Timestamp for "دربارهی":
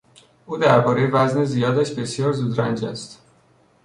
0.57-1.05